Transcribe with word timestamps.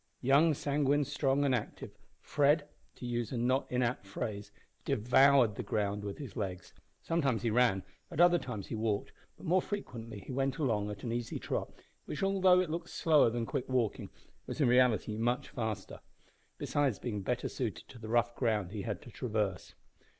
Young, 0.21 0.55
sanguine, 0.55 1.03
strong, 1.03 1.45
and 1.45 1.53
active, 1.53 1.91
Fred, 2.21 2.67
to 2.95 3.05
use 3.05 3.31
a 3.31 3.37
not 3.37 3.69
inapt 3.71 4.03
phrase, 4.07 4.51
devoured 4.83 5.53
the 5.53 5.61
ground 5.61 6.03
with 6.03 6.17
his 6.17 6.35
legs! 6.35 6.73
Sometimes 7.03 7.43
he 7.43 7.51
ran, 7.51 7.83
at 8.09 8.19
other 8.19 8.39
times 8.39 8.65
he 8.65 8.73
walked, 8.73 9.11
but 9.37 9.45
more 9.45 9.61
frequently 9.61 10.19
he 10.21 10.31
went 10.31 10.57
along 10.57 10.89
at 10.89 11.03
an 11.03 11.11
easy 11.11 11.37
trot, 11.37 11.71
which, 12.05 12.23
although 12.23 12.59
it 12.61 12.71
looked 12.71 12.89
slower 12.89 13.29
than 13.29 13.45
quick 13.45 13.69
walking, 13.69 14.09
was 14.47 14.59
in 14.59 14.67
reality 14.67 15.17
much 15.17 15.49
faster, 15.49 15.99
besides 16.57 16.97
being 16.97 17.21
better 17.21 17.47
suited 17.47 17.87
to 17.87 17.99
the 17.99 18.09
rough 18.09 18.33
ground 18.35 18.71
he 18.71 18.81
had 18.81 19.03
to 19.03 19.11
traverse. 19.11 19.75